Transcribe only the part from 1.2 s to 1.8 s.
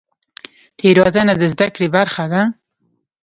د زده